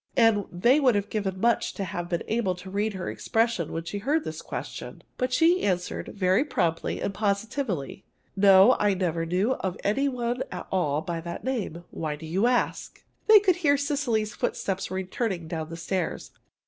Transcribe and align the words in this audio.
And 0.17 0.45
they 0.51 0.79
would 0.79 0.95
have 0.95 1.11
given 1.11 1.39
much 1.39 1.75
to 1.75 1.83
have 1.83 2.09
been 2.09 2.23
able 2.27 2.55
to 2.55 2.71
read 2.71 2.93
her 2.93 3.07
expression 3.07 3.71
when 3.71 3.83
she 3.83 3.99
heard 3.99 4.23
this 4.23 4.41
question. 4.41 5.03
But 5.17 5.31
she 5.31 5.61
answered, 5.61 6.07
very 6.15 6.43
promptly 6.43 6.99
and 6.99 7.13
positively: 7.13 8.03
"No, 8.35 8.75
I 8.79 8.95
never 8.95 9.27
knew 9.27 9.53
of 9.53 9.77
any 9.83 10.09
one 10.09 10.41
at 10.51 10.65
all 10.71 11.01
by 11.01 11.21
that 11.21 11.43
name. 11.43 11.83
Why 11.91 12.15
do 12.15 12.25
you 12.25 12.47
ask?" 12.47 13.03
They 13.27 13.39
could 13.39 13.57
hear 13.57 13.77
Cecily's 13.77 14.33
footsteps 14.33 14.89
returning 14.89 15.47
down 15.47 15.69
the 15.69 15.77
stairs. 15.77 16.31